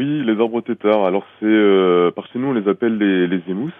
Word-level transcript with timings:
Oui, 0.00 0.22
les 0.24 0.40
arbres 0.40 0.62
têtards. 0.62 1.04
Alors 1.04 1.26
c'est 1.40 1.44
euh, 1.46 2.10
par 2.10 2.26
chez 2.28 2.38
nous 2.38 2.46
on 2.48 2.52
les 2.54 2.66
appelle 2.70 2.96
les, 2.96 3.26
les 3.26 3.42
émousses. 3.48 3.72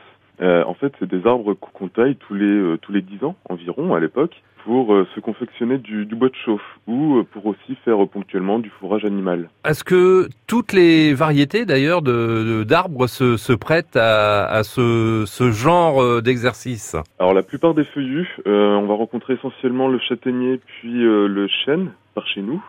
Euh, 0.42 0.62
en 0.66 0.74
fait, 0.74 0.92
c'est 0.98 1.08
des 1.08 1.26
arbres 1.26 1.54
qu'on 1.54 1.88
taille 1.88 2.16
tous 2.16 2.34
les 2.34 2.44
euh, 2.44 2.76
tous 2.76 2.92
les 2.92 3.00
dix 3.00 3.24
ans 3.24 3.36
environ 3.48 3.94
à 3.94 4.00
l'époque 4.00 4.42
pour 4.64 4.92
euh, 4.92 5.06
se 5.14 5.20
confectionner 5.20 5.78
du, 5.78 6.04
du 6.04 6.14
bois 6.14 6.28
de 6.28 6.34
chauffe 6.44 6.78
ou 6.86 7.22
pour 7.32 7.46
aussi 7.46 7.74
faire 7.86 8.06
ponctuellement 8.06 8.58
du 8.58 8.68
fourrage 8.68 9.06
animal. 9.06 9.48
Est-ce 9.64 9.82
que 9.82 10.28
toutes 10.46 10.74
les 10.74 11.14
variétés 11.14 11.64
d'ailleurs 11.64 12.02
de 12.02 12.64
d'arbres 12.64 13.06
se, 13.06 13.38
se 13.38 13.54
prêtent 13.54 13.96
à, 13.96 14.44
à 14.44 14.62
ce, 14.62 15.24
ce 15.26 15.50
genre 15.50 16.20
d'exercice? 16.20 16.96
Alors 17.18 17.32
la 17.32 17.42
plupart 17.42 17.72
des 17.72 17.84
feuillus, 17.84 18.28
on 18.44 18.86
va 18.86 18.94
rencontrer 18.94 19.34
essentiellement 19.34 19.88
le 19.88 19.98
châtaignier 20.00 20.60
puis 20.66 21.00
le 21.00 21.48
chêne 21.64 21.92
par 22.14 22.26
chez 22.26 22.42
nous, 22.42 22.62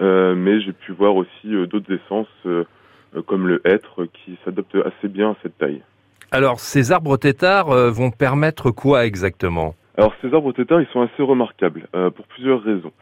mais 0.00 0.60
j'ai 0.60 0.72
pu 0.72 0.92
voir 0.92 1.14
aussi 1.16 1.54
euh, 1.54 1.66
d'autres 1.66 1.92
essences 1.92 2.26
euh, 2.46 2.64
euh, 3.16 3.22
comme 3.22 3.46
le 3.46 3.60
hêtre 3.64 4.06
qui 4.06 4.38
s'adaptent 4.44 4.76
assez 4.76 5.08
bien 5.08 5.30
à 5.30 5.36
cette 5.42 5.58
taille. 5.58 5.82
Alors 6.32 6.60
ces 6.60 6.92
arbres 6.92 7.16
têtards 7.16 7.70
euh, 7.70 7.90
vont 7.90 8.10
permettre 8.10 8.70
quoi 8.70 9.04
exactement? 9.04 9.74
Alors 9.96 10.14
ces 10.22 10.32
arbres 10.32 10.52
têtards, 10.52 10.80
ils 10.80 10.88
sont 10.92 11.02
assez 11.02 11.22
remarquables 11.22 11.88
euh, 11.94 12.10
pour 12.10 12.26
plusieurs 12.26 12.62
raisons. 12.62 12.92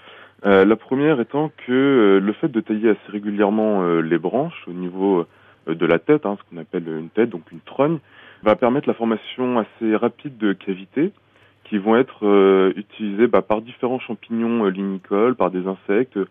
Euh, 0.47 0.65
la 0.65 0.77
première 0.77 1.21
étant 1.21 1.51
que 1.67 1.73
euh, 1.73 2.21
le 2.21 2.33
fait 2.33 2.49
de 2.49 2.61
tailler 2.61 2.91
assez 2.91 3.13
régulièrement 3.13 3.83
euh, 3.83 4.01
les 4.01 4.19
branches 4.19 4.65
au 4.67 4.73
niveau 4.73 5.27
euh, 5.69 5.75
de 5.75 5.87
la 5.87 5.99
tête, 5.99 6.27
hein, 6.27 6.37
ce 6.39 6.49
qu'on 6.49 6.61
appelle 6.61 6.89
une 6.89 7.11
tête, 7.11 7.31
donc 7.31 7.43
une 7.53 7.61
trogne, 7.61 7.99
va 8.43 8.57
permettre 8.57 8.89
la 8.89 8.95
formation 8.95 9.59
assez 9.59 9.97
rapide 9.97 10.39
de 10.39 10.53
cavités 10.53 11.13
qui 11.65 11.79
vont 11.79 11.97
être 11.97 12.25
euh, 12.27 12.73
utilisées 12.77 13.27
bah, 13.27 13.43
par 13.43 13.61
différents 13.61 13.99
champignons 13.99 14.65
euh, 14.65 14.71
lignicoles, 14.71 15.35
par 15.35 15.51
des 15.51 15.67
insectes, 15.67 16.17
euh, 16.17 16.29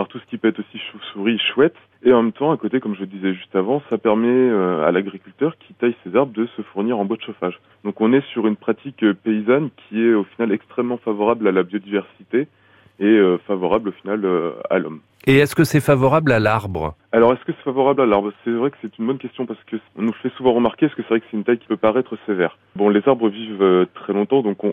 par 0.00 0.08
tout 0.08 0.18
ce 0.18 0.24
qui 0.30 0.38
peut 0.38 0.48
être 0.48 0.60
aussi 0.60 0.78
chauve-souris, 0.90 1.38
chouette. 1.52 1.76
Et 2.02 2.14
en 2.14 2.22
même 2.22 2.32
temps, 2.32 2.52
à 2.52 2.56
côté, 2.56 2.80
comme 2.80 2.94
je 2.94 3.00
le 3.00 3.06
disais 3.06 3.34
juste 3.34 3.54
avant, 3.54 3.82
ça 3.90 3.98
permet 3.98 4.28
euh, 4.28 4.88
à 4.88 4.92
l'agriculteur 4.92 5.58
qui 5.58 5.74
taille 5.74 5.94
ses 6.02 6.16
arbres 6.16 6.32
de 6.32 6.46
se 6.56 6.62
fournir 6.62 6.98
en 6.98 7.04
bois 7.04 7.18
de 7.18 7.22
chauffage. 7.22 7.60
Donc 7.84 8.00
on 8.00 8.14
est 8.14 8.24
sur 8.32 8.46
une 8.46 8.56
pratique 8.56 9.02
euh, 9.02 9.12
paysanne 9.12 9.68
qui 9.76 10.00
est 10.00 10.14
au 10.14 10.24
final 10.24 10.52
extrêmement 10.52 10.96
favorable 10.96 11.46
à 11.48 11.52
la 11.52 11.64
biodiversité 11.64 12.48
et 12.98 13.04
euh, 13.04 13.36
favorable 13.46 13.90
au 13.90 13.92
final 13.92 14.26
à 14.70 14.78
l'homme. 14.78 15.00
Et 15.26 15.36
est-ce 15.36 15.54
que 15.54 15.64
c'est 15.64 15.82
favorable 15.82 16.32
à 16.32 16.38
l'arbre? 16.38 16.94
Alors 17.12 17.34
est-ce 17.34 17.44
que 17.44 17.52
c'est 17.52 17.64
favorable 17.64 18.00
à 18.00 18.06
l'arbre? 18.06 18.32
C'est 18.42 18.52
vrai 18.52 18.70
que 18.70 18.78
c'est 18.80 18.98
une 18.98 19.06
bonne 19.06 19.18
question 19.18 19.44
parce 19.44 19.62
que 19.64 19.76
on 19.98 20.02
nous 20.02 20.14
fait 20.22 20.32
souvent 20.38 20.54
remarquer 20.54 20.86
parce 20.86 20.96
que 20.96 21.02
c'est 21.02 21.10
vrai 21.10 21.20
que 21.20 21.26
c'est 21.30 21.36
une 21.36 21.44
taille 21.44 21.58
qui 21.58 21.66
peut 21.66 21.76
paraître 21.76 22.16
sévère? 22.24 22.56
Bon, 22.74 22.88
les 22.88 23.06
arbres 23.06 23.28
vivent 23.28 23.86
très 23.92 24.14
longtemps 24.14 24.40
donc 24.40 24.64
on, 24.64 24.72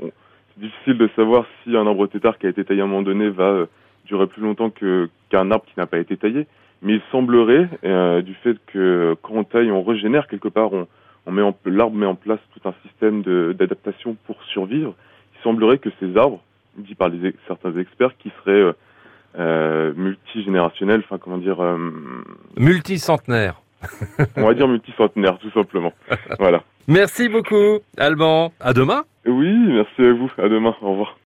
c'est 0.53 0.61
difficile 0.61 0.97
de 0.97 1.09
savoir 1.17 1.43
si 1.63 1.75
un 1.75 1.85
arbre 1.85 2.07
tétard 2.07 2.37
qui 2.37 2.45
a 2.45 2.49
été 2.49 2.63
taillé 2.63 2.79
à 2.79 2.85
un 2.85 2.87
moment 2.87 3.01
donné 3.01 3.27
va 3.27 3.67
durer 4.07 4.27
plus 4.27 4.41
longtemps 4.41 4.69
que 4.69 5.09
qu'un 5.29 5.51
arbre 5.51 5.65
qui 5.65 5.73
n'a 5.77 5.85
pas 5.85 5.99
été 5.99 6.17
taillé. 6.17 6.47
Mais 6.81 6.93
il 6.95 7.01
semblerait, 7.11 7.67
euh, 7.83 8.21
du 8.21 8.33
fait 8.35 8.57
que 8.67 9.15
quand 9.21 9.33
on 9.33 9.43
taille, 9.43 9.71
on 9.71 9.83
régénère 9.83 10.27
quelque 10.27 10.47
part, 10.47 10.71
on, 10.73 10.87
on 11.25 11.31
met 11.31 11.41
l'arbre 11.65 11.95
met 11.95 12.05
en 12.05 12.15
place 12.15 12.39
tout 12.53 12.67
un 12.69 12.73
système 12.83 13.21
d'adaptation 13.53 14.15
pour 14.25 14.41
survivre. 14.43 14.93
Il 15.35 15.43
semblerait 15.43 15.77
que 15.79 15.89
ces 15.99 16.15
arbres, 16.17 16.41
dit 16.77 16.95
par 16.95 17.09
les, 17.09 17.33
certains 17.47 17.75
experts, 17.77 18.15
qui 18.17 18.31
seraient 18.43 18.51
euh, 18.61 18.73
euh, 19.39 19.93
multigénérationnels, 19.95 21.01
enfin 21.03 21.17
comment 21.17 21.37
dire, 21.37 21.59
euh, 21.61 21.77
Multicentenaire. 22.57 23.61
on 24.37 24.45
va 24.47 24.53
dire 24.55 24.67
multicentenaires 24.67 25.37
tout 25.39 25.51
simplement. 25.51 25.93
voilà. 26.39 26.63
Merci 26.87 27.29
beaucoup 27.29 27.79
Alban. 27.97 28.51
À 28.59 28.73
demain 28.73 29.03
Oui, 29.25 29.53
merci 29.67 30.01
à 30.01 30.13
vous. 30.13 30.31
À 30.37 30.49
demain. 30.49 30.75
Au 30.81 30.91
revoir. 30.91 31.15